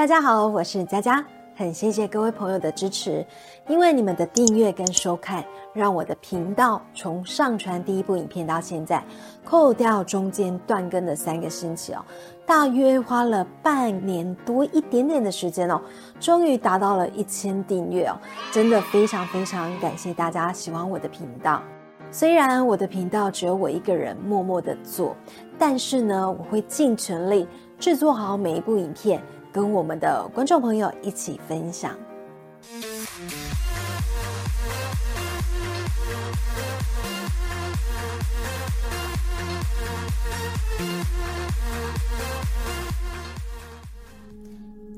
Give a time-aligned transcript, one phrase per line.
[0.00, 1.22] 大家好，我是佳佳，
[1.54, 3.22] 很谢谢各位朋友的支持，
[3.68, 9.04] 因为你们的订阅跟收看，让我的频道从上传第一部影片到现在，
[9.44, 12.02] 扣掉中间断更的三个星期哦，
[12.46, 15.78] 大约花了半年多一点点的时间哦，
[16.18, 18.16] 终于达到了一千订阅哦，
[18.50, 21.62] 真的非常非常感谢大家喜欢我的频道。
[22.10, 25.14] 虽然我的频道只有我一个人默默的做，
[25.58, 27.46] 但是呢，我会尽全力
[27.78, 29.22] 制作好每一部影片。
[29.52, 31.96] 跟我们的观众朋友一起分享。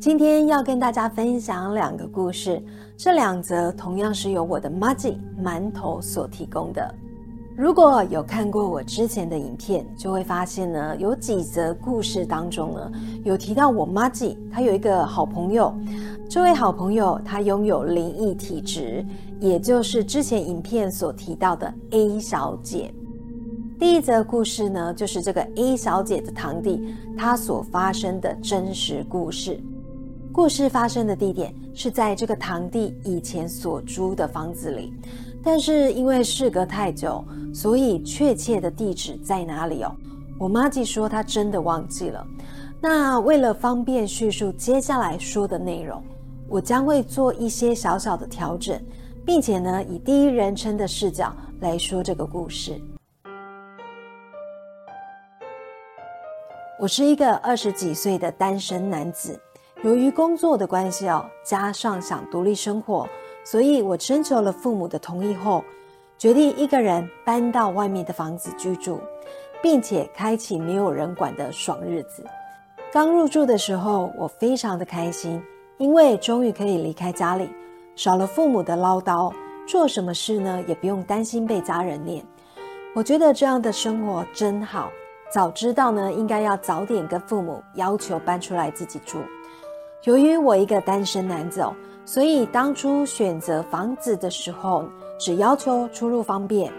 [0.01, 2.63] 今天要跟大家分享两个故事，
[2.97, 6.95] 这两则同样是由我的 Maggie 馒头所提供的。
[7.55, 12.91] 如果有看过我之前的影片，就会发现呢，有几则故事当中呢，
[13.25, 15.75] 有提到我妈吉，她有一个好朋友，
[16.31, 19.05] 这位好朋友她拥有灵异体质，
[19.39, 22.93] 也就是之前影片所提到的 A 小姐。
[23.79, 29.61] 第一则故事呢，就是这个 A 小姐的堂弟她所发生的真实故事。
[30.33, 34.95] 故事发生的地点是在这个堂弟以前所租的房子里。
[35.45, 39.95] 但是因为事隔太久，所以确切的地址在哪里哦？
[40.39, 42.25] 我妈记说她真的忘记了。
[42.81, 46.03] 那为了方便叙述接下来说的内容，
[46.49, 48.81] 我将会做一些小小的调整，
[49.25, 52.81] 并且呢以第一人称的视角来说这个故事。
[56.81, 59.41] 我是一个二十几岁的单身男子，
[59.85, 63.09] 由于工作的关系哦，加上想独立生活。
[63.45, 65.65] 所以我征求了父母的同意后，
[66.17, 69.01] 决定一个人搬到外面的房子居住，
[69.61, 72.25] 并且开启没有人管的爽日子。
[72.93, 75.43] 刚入住的时候，我非常的开心，
[75.79, 77.51] 因为终于可以离开家里，
[77.97, 79.33] 少了父母的唠叨，
[79.67, 82.25] 做什么事呢也不用担心被家人念。
[82.95, 84.89] 我觉得这样的生活真好，
[85.33, 89.19] 早知道呢，应该要早点跟父母要求搬出来自己住。
[90.05, 91.61] 由于我一个单身男子。
[92.05, 94.85] 所以当初选择房子的时候，
[95.19, 96.73] 只要求出入方便，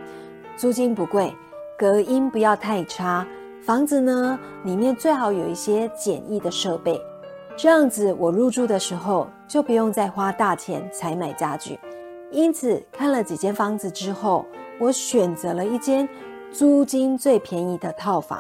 [0.57, 1.34] 租金不贵，
[1.78, 3.25] 隔音不要太差，
[3.66, 7.01] 房子呢里面最好有一些简易的设备，
[7.56, 11.79] 这样子我入住的时候就不用再花大钱采买家具。
[12.29, 14.45] 因此看了几间房子之后，
[14.78, 16.07] 我选择了一间
[16.51, 18.40] 租金最便宜的套房。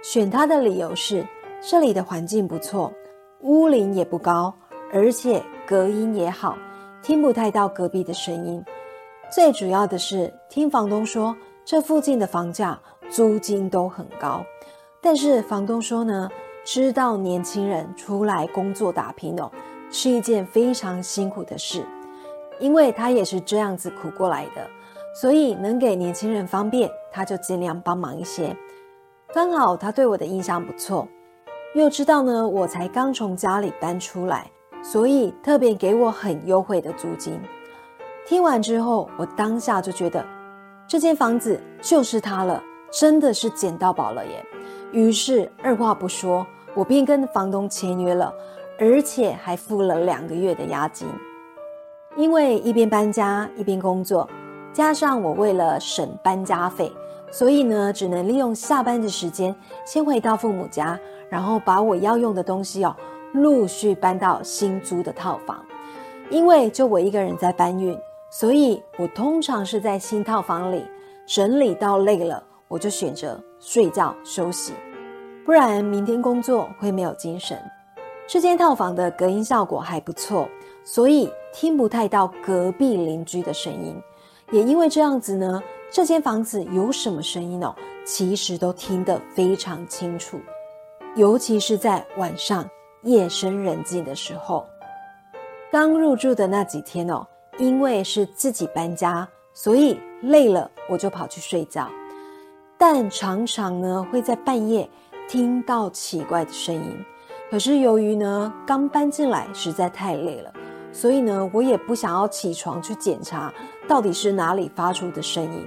[0.00, 1.26] 选它的理由是
[1.60, 2.92] 这里的环境不错，
[3.40, 4.54] 屋龄也不高，
[4.92, 5.42] 而且。
[5.66, 6.58] 隔音也好，
[7.02, 8.62] 听不太到隔壁的声音。
[9.30, 14.44] 最主要的是，听房东说，这附近的房价、租金都很高。
[15.00, 16.28] 但是房东说呢，
[16.66, 19.50] 知道年轻人出来工作打拼哦，
[19.90, 21.82] 是一件非常辛苦的事，
[22.60, 24.68] 因为他也是这样子苦过来的，
[25.18, 28.54] 所以能给年轻人方便，他就尽量帮忙一些。
[29.32, 31.08] 刚好他对我的印象不错，
[31.74, 34.50] 又知道呢，我才刚从家里搬出来。
[34.84, 37.40] 所以特别给我很优惠的租金。
[38.26, 40.24] 听完之后，我当下就觉得
[40.86, 42.62] 这间房子就是它了，
[42.92, 44.44] 真的是捡到宝了耶！
[44.92, 48.32] 于是二话不说，我便跟房东签约了，
[48.78, 51.08] 而且还付了两个月的押金。
[52.14, 54.28] 因为一边搬家一边工作，
[54.72, 56.92] 加上我为了省搬家费，
[57.30, 62.94] 所以呢，只能利用下班的时间先回到父母家，然后把我要用的东西哦。
[63.34, 65.60] 陆续搬到新租的套房，
[66.30, 67.98] 因为就我一个人在搬运，
[68.30, 70.84] 所以我通常是在新套房里
[71.26, 74.72] 整理到累了，我就选择睡觉休息，
[75.44, 77.58] 不然明天工作会没有精神。
[78.28, 80.48] 这间套房的隔音效果还不错，
[80.84, 84.00] 所以听不太到隔壁邻居的声音。
[84.52, 87.74] 也因为这样子呢，这间房子有什么声音哦，
[88.06, 90.38] 其实都听得非常清楚，
[91.16, 92.64] 尤其是在晚上。
[93.04, 94.66] 夜深人静的时候，
[95.70, 97.26] 刚入住的那几天哦，
[97.58, 101.88] 因为是自己搬家，所以累了我就跑去睡觉。
[102.78, 104.88] 但常常呢会在半夜
[105.28, 107.04] 听到奇怪的声音。
[107.50, 110.52] 可是由于呢刚搬进来实在太累了，
[110.90, 113.52] 所以呢我也不想要起床去检查
[113.86, 115.66] 到底是哪里发出的声音。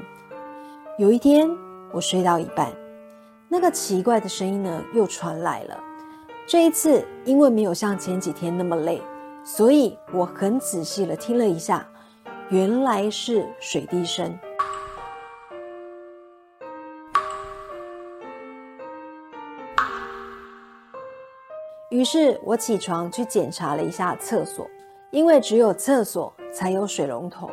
[0.97, 1.49] 有一天
[1.91, 2.71] 我睡到一半，
[3.47, 5.83] 那个奇怪的声音呢又传来了。
[6.47, 9.01] 这一次，因为没有像前几天那么累，
[9.43, 11.85] 所以我很仔细的听了一下，
[12.47, 14.33] 原来是水滴声。
[21.89, 24.65] 于是我起床去检查了一下厕所，
[25.11, 27.51] 因为只有厕所才有水龙头。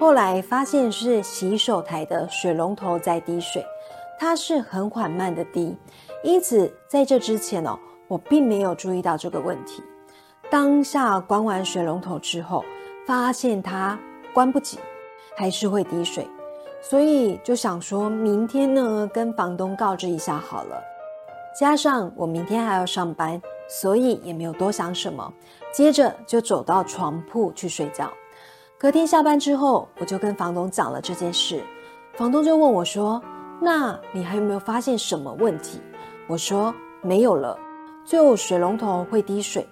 [0.00, 3.62] 后来发现是洗手台的水龙头在滴水，
[4.18, 5.76] 它是很缓慢的滴，
[6.24, 7.78] 因此在这之前哦，
[8.08, 9.82] 我并没有注意到这个问题。
[10.50, 12.64] 当下关完水龙头之后，
[13.06, 13.98] 发现它
[14.32, 14.80] 关不紧，
[15.36, 16.26] 还是会滴水，
[16.80, 20.82] 所以就想说明天呢跟房东告知一下好了。
[21.60, 25.30] 加上我明天还要上班，所以也没有多想什么，
[25.72, 28.10] 接着就走到床铺去睡觉。
[28.78, 31.62] 隔天下班之后，我就跟房东讲了这件事，
[32.14, 33.22] 房东就问我说
[33.62, 35.80] ：“那你还有没有发现什么问题？”
[36.26, 37.58] 我说：“没有了，
[38.04, 39.66] 最后水龙头会滴水。”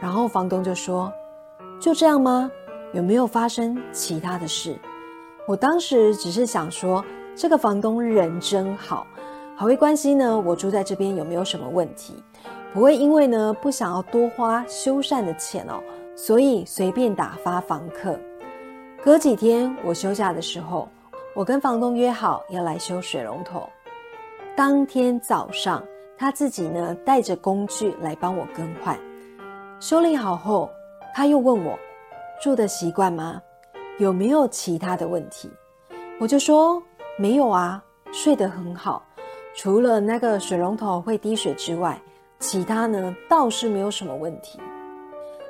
[0.00, 1.12] 然后房东就说
[1.78, 2.50] ：“就这样吗？
[2.92, 4.76] 有没有发生其他的事？”
[5.46, 7.04] 我当时只是想说，
[7.36, 9.06] 这个房东人真好，
[9.56, 12.22] 还会关心呢我住在这边有没有什么问题，
[12.72, 15.82] 不会因为呢不想要多花修缮的钱哦，
[16.16, 18.18] 所以随便打发房客。
[19.04, 20.88] 隔几天我休假的时候，
[21.34, 23.68] 我跟房东约好要来修水龙头。
[24.54, 25.82] 当天早上，
[26.16, 28.98] 他自己呢带着工具来帮我更换。
[29.80, 30.70] 修理好后，
[31.14, 31.78] 他又问我
[32.40, 33.40] 住的习惯吗？
[33.98, 35.50] 有没有其他的问题？
[36.20, 36.82] 我就说
[37.16, 37.82] 没有啊，
[38.12, 39.02] 睡得很好。
[39.54, 41.98] 除了那个水龙头会滴水之外，
[42.38, 44.60] 其他呢倒是没有什么问题。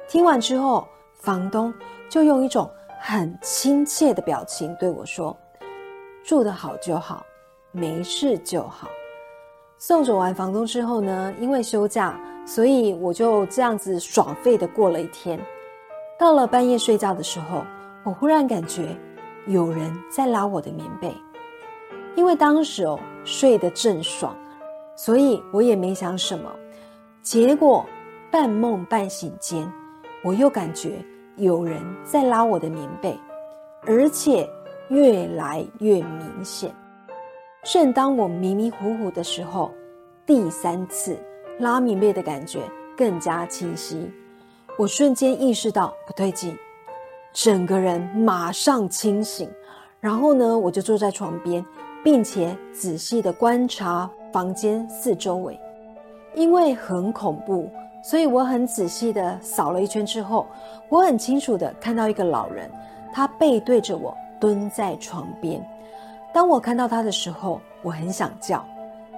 [0.08, 0.86] 听完之后，
[1.18, 1.74] 房东
[2.08, 2.70] 就用一种
[3.00, 5.36] 很亲切的表情对我说
[6.24, 7.24] ：“住得好就好，
[7.72, 8.88] 没事就好。”
[9.78, 12.18] 送走完房东之后呢，因为休假。
[12.44, 15.38] 所以我就这样子爽废的过了一天。
[16.18, 17.64] 到了半夜睡觉的时候，
[18.02, 18.96] 我忽然感觉
[19.46, 21.14] 有人在拉我的棉被。
[22.16, 24.36] 因为当时哦睡得正爽，
[24.96, 26.50] 所以我也没想什么。
[27.22, 27.86] 结果
[28.28, 29.72] 半梦半醒间，
[30.24, 30.96] 我又感觉
[31.36, 33.16] 有人在拉我的棉被，
[33.82, 34.50] 而且
[34.88, 36.74] 越来越明显。
[37.64, 39.70] 正当我迷迷糊糊的时候，
[40.26, 41.16] 第三次。
[41.58, 42.60] 拉棉被的感觉
[42.96, 44.10] 更加清晰，
[44.76, 46.56] 我瞬间意识到不对劲，
[47.32, 49.48] 整个人马上清醒。
[50.00, 51.64] 然后呢，我就坐在床边，
[52.02, 55.60] 并且仔细的观察房间四周围。
[56.34, 57.70] 因为很恐怖，
[58.02, 60.46] 所以我很仔细的扫了一圈之后，
[60.88, 62.68] 我很清楚的看到一个老人，
[63.12, 65.64] 他背对着我蹲在床边。
[66.32, 68.64] 当我看到他的时候，我很想叫，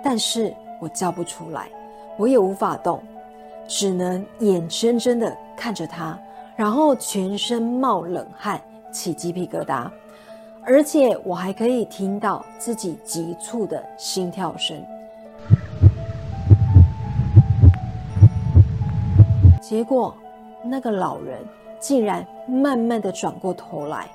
[0.03, 1.69] 但是我叫不出来。
[2.17, 3.03] 我也无法动，
[3.67, 6.19] 只能眼睁睁的看着他，
[6.55, 8.61] 然后全身冒冷汗、
[8.93, 9.91] 起鸡皮疙瘩，
[10.65, 14.77] 而且我还可以听到自己急促的心跳声。
[19.61, 20.15] 结果，
[20.63, 21.39] 那个老人
[21.81, 24.07] 竟然慢慢的转过头来，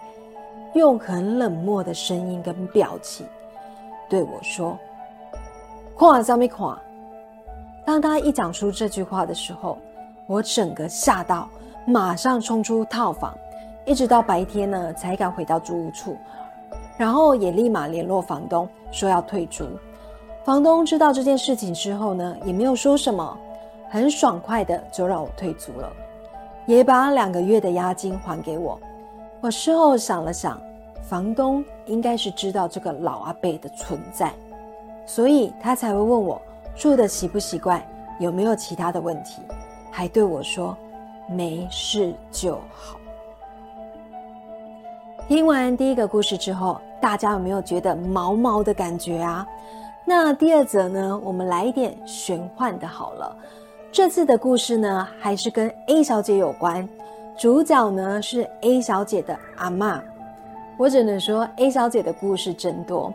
[0.74, 3.26] 用很冷漠的声音跟表情
[4.08, 4.78] 对我说
[5.98, 6.78] ：“看什么看？”
[7.86, 9.78] 当他一讲出这句话的时候，
[10.28, 11.50] 我整个吓到，
[11.86, 13.36] 马上冲出套房，
[13.86, 16.16] 一直到白天呢才敢回到租屋处，
[16.98, 19.66] 然后也立马联络房东说要退租。
[20.44, 23.38] 房东知道这件事情之后呢，也没有说什么，
[23.90, 25.92] 很爽快的就让我退租了，
[26.68, 28.80] 也把两个月的押金还给我。
[29.42, 30.60] 我事后想了想，
[31.02, 34.34] 房东应该是知道这个老阿伯的存在，
[35.06, 36.42] 所以他才会问我。
[36.76, 37.84] 住的习不习惯，
[38.20, 39.42] 有没有其他的问题？
[39.92, 40.78] 还对我说
[41.28, 42.98] 没事就好。
[45.28, 49.46] 听完第一个故事之后，大家有没有觉得毛毛的感觉啊？
[50.06, 51.20] 那第二则呢？
[51.24, 53.36] 我们来一点玄幻的好了。
[53.92, 56.88] 这次的故事呢，还是跟 A 小姐有关，
[57.40, 60.04] 主角呢是 A 小姐的阿妈。
[60.78, 63.14] 我只能说 A 小姐的故事真多。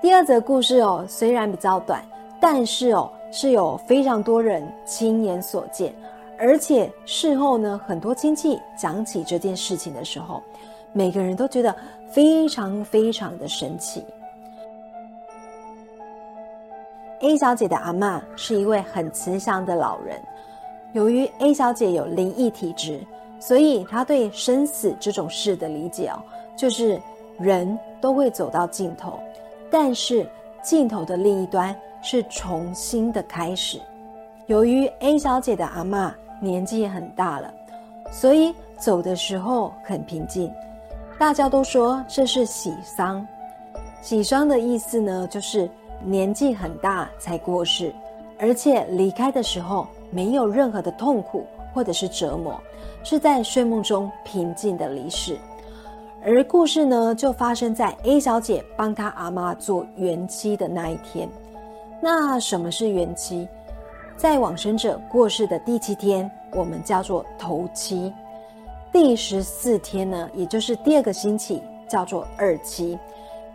[0.00, 2.02] 第二则故事哦，虽然比较短。
[2.40, 5.94] 但是哦，是有非常多人亲眼所见，
[6.36, 10.42] 而且事后呢，很多亲戚讲起这件事情的时候，
[10.92, 11.72] 每个人都觉得
[12.10, 14.04] 非常非常的神奇。
[17.20, 20.20] A 小姐的阿妈是一位很慈祥的老人，
[20.94, 22.98] 由于 A 小姐有灵异体质，
[23.42, 26.22] 所以他对生死这种事的理解哦，
[26.56, 27.00] 就是
[27.38, 29.18] 人都会走到尽头，
[29.70, 30.24] 但是
[30.62, 31.74] 尽头的另一端。
[32.04, 33.80] 是重新的开始。
[34.46, 37.54] 由于 A 小姐的阿妈年纪很大了，
[38.10, 40.52] 所以走的时候很平静。
[41.16, 43.24] 大家都说这是喜丧。
[44.00, 45.70] 喜丧的意思呢，就是
[46.04, 47.94] 年纪很大才过世，
[48.36, 52.60] 而且离开的时候没有任何的痛苦或者是折磨，
[53.02, 55.38] 是在睡梦中平静的离世。
[56.24, 61.28] 而故事呢，就发生在 A 小姐帮她阿妈做元期的那一天。
[62.00, 63.48] 那什么是元期？
[64.16, 68.12] 在往生者过世的第七天，我们叫做头七；
[68.92, 72.96] 第十四天呢，也就是第二个星期，叫做二期；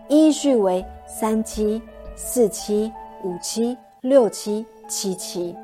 [0.10, 1.82] 依序为三期、
[2.18, 2.92] 四期、
[3.24, 5.56] 五期、六期、七期。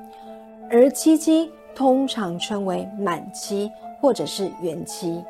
[0.69, 5.23] 而七期通常称为满期或者是元期。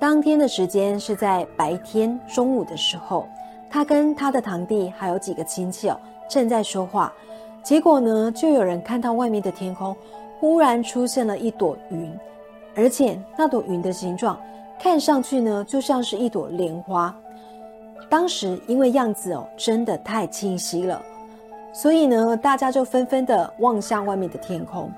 [0.00, 3.26] 当天的时间是在白天中午的时候，
[3.68, 5.98] 他跟他的堂弟还有几个亲戚哦
[6.28, 7.12] 正在说话，
[7.62, 9.96] 结果呢就有人看到外面的天空
[10.38, 12.16] 忽然出现了一朵云，
[12.76, 14.38] 而且那朵云的形状
[14.78, 17.14] 看上去呢就像是一朵莲花。
[18.08, 21.02] 当时因为样子哦真的太清晰了，
[21.72, 24.90] 所以呢大家就纷纷的望向外面的天空，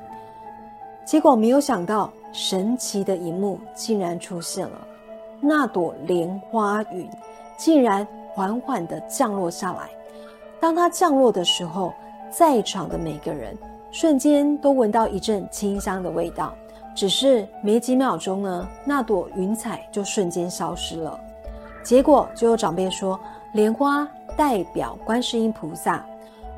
[1.05, 4.87] 结果没有想到神奇的一幕竟然出现了。
[5.41, 7.09] 那朵莲花云
[7.57, 9.89] 竟然缓缓地降落下来。
[10.61, 11.93] 当它降落的时候，
[12.31, 13.57] 在场的每个人
[13.91, 16.55] 瞬间都闻到一阵清香的味道。
[16.95, 21.19] 只是没几秒钟呢，那朵云彩就瞬间消失了。
[21.83, 23.19] 结果就有长辈说，
[23.55, 26.05] 莲花代表观世音菩萨，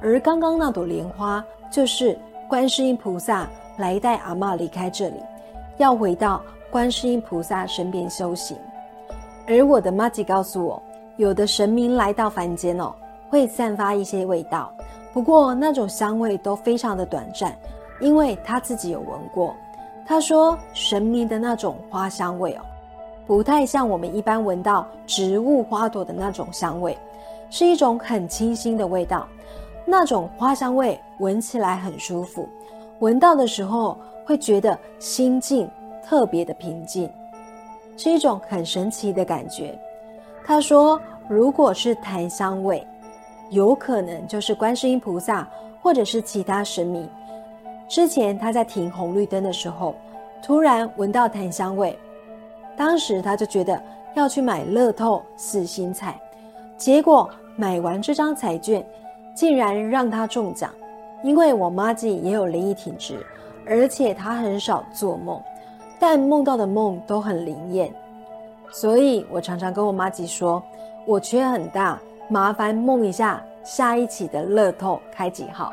[0.01, 2.19] 而刚刚那朵莲花就是
[2.49, 5.23] 观世音菩萨来带阿妈离开这里，
[5.79, 8.57] 要回到观世音菩萨身边修行。
[9.47, 10.83] 而我的妈吉告诉我，
[11.17, 12.95] 有的神明来到凡间哦，
[13.29, 14.73] 会散发一些味道，
[15.13, 17.57] 不过那种香味都非常的短暂，
[18.01, 19.55] 因为他自己有闻过。
[20.07, 22.61] 他说，神明的那种花香味哦，
[23.27, 26.97] 不太像我们一般闻到植物花朵的那种香味，
[27.51, 29.27] 是一种很清新的味道。
[29.85, 32.49] 那种花香味闻起来很舒服，
[33.03, 35.69] 闻到的时候会觉得心境
[36.05, 37.11] 特别的平静。
[37.97, 39.77] 是一种很神奇的感觉。
[40.45, 42.87] 他说：“如果是檀香味，
[43.51, 45.47] 有可能就是观世音菩萨
[45.83, 47.09] 或者是其他神明。
[47.89, 49.97] 之前他在停红绿灯的时候，
[50.41, 51.99] 突然闻到檀香味，
[52.77, 53.83] 当时他就觉得
[54.15, 56.19] 要去买乐透四星彩，
[56.77, 58.85] 结果买完这张彩券，
[59.35, 60.73] 竟然让他中奖。
[61.23, 63.25] 因为我妈自己也有灵异体质，
[63.67, 65.41] 而且她很少做梦。”
[66.01, 67.89] 但梦到的梦都很灵验，
[68.73, 70.61] 所以我常常跟我妈吉说，
[71.07, 71.97] 我缺很大，
[72.29, 75.73] 麻烦梦一下下一期的乐透开几号。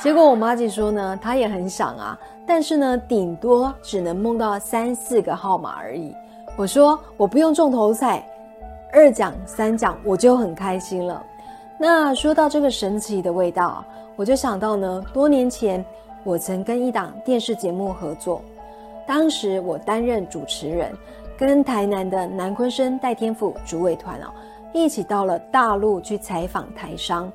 [0.00, 6.12] 结果我妈吉说呢，她也很想啊，但是呢，顶多只能梦到三四个号码而已。
[6.56, 8.20] 我说我不用中头彩，
[8.92, 11.24] 二奖三奖我就很开心了。
[11.78, 13.84] 那说到这个神奇的味道，
[14.16, 15.84] 我就想到呢，多年前
[16.22, 18.42] 我曾跟一档电视节目合作。
[19.06, 20.92] 当时我担任主持人，
[21.36, 24.26] 跟台南的南昆生戴天府主委团哦，
[24.72, 27.30] 一起到了大陆去采访台商，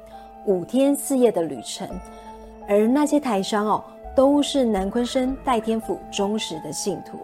[0.45, 1.87] 五天四夜的旅程。
[2.67, 3.83] 而那些台商哦，
[4.15, 7.17] 都是南昆生戴天府忠实的信徒。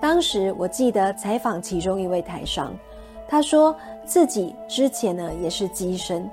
[0.00, 2.72] 当时我记得采访其中一位台商，
[3.26, 6.30] 他说自己之前呢也是机身，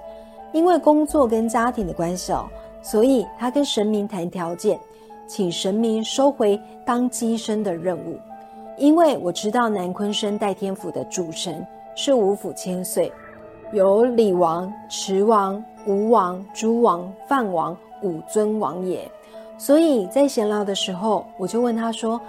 [0.53, 2.48] 因为工作跟家庭的关系哦，
[2.81, 4.79] 所以他跟神明谈条件。
[5.25, 8.19] 请神明收回当机身的任务，
[8.77, 13.12] 因为我知道南昆生代天府的主神是五府千岁，
[13.72, 19.10] 有李王、池王、吴王、朱王、范王五尊王爷，
[19.57, 22.19] 所以在闲聊的时候，我就问他说：“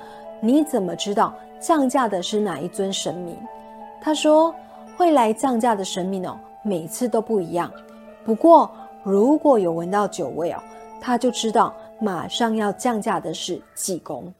[0.41, 3.37] 你怎么知道降价的是哪一尊神明？”
[4.01, 4.55] 他说
[4.97, 7.71] ：“会来降价的神明哦，每次都不一样，
[8.25, 8.71] 不过
[9.03, 10.63] 如果有闻到酒味哦，
[11.01, 14.31] 他就知道。”马上要降价的是济公。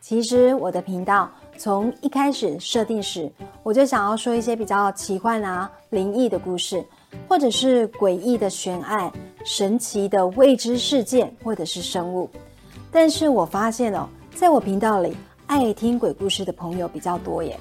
[0.00, 3.30] 其实我的频道从一开始设定时，
[3.62, 6.84] 我就想要说一些比较奇幻啊、灵异的故事，
[7.28, 9.12] 或者是诡异的悬案、
[9.44, 12.28] 神奇的未知事件，或者是生物。
[12.90, 15.14] 但是我发现哦，在我频道里，
[15.46, 17.60] 爱听鬼故事的朋友比较多耶。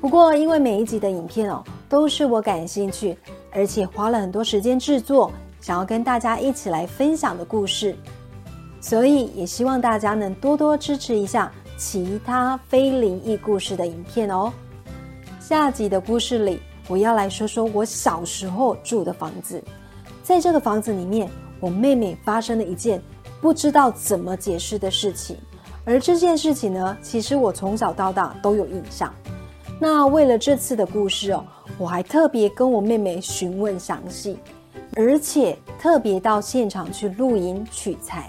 [0.00, 3.18] 不过因为每一集的影片哦，都是我感兴趣，
[3.50, 7.96] 而且花了很多时间制作，想要跟大家一起来分享的故事。
[8.80, 14.52] 所以也希望大家能多多支持一下其他非灵异故事的影片哦。
[15.40, 19.60] 下集的故事里，我要来说说我小时候住的房子。
[20.22, 21.28] 在这个房子里面，
[21.58, 23.02] 我妹妹发生了一件
[23.40, 25.36] 不知道怎么解释的事情，
[25.84, 29.12] 而这件事情呢，其实我从小到大都有印象。
[29.80, 31.44] 那为了这次的故事哦，
[31.78, 34.36] 我还特别跟我妹妹询问详细，
[34.96, 38.28] 而且特别到现场去录音取材。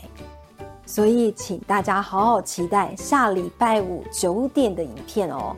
[0.86, 5.56] 所以请大家好好期待下礼拜五九点的影片哦。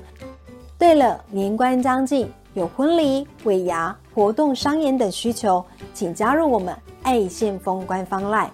[0.78, 8.50] 对了，年关将近，有婚礼、尾牙、活动、商演等需求，请加入我们爱线风官方 LINE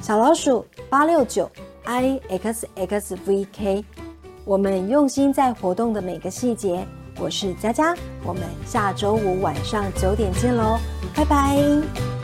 [0.00, 1.50] 小老鼠八六九
[1.84, 3.84] i x x v k。
[4.48, 6.82] 我们用心在活动的每个细节。
[7.20, 10.78] 我是佳佳，我们下周五晚上九点见喽，
[11.14, 12.17] 拜拜。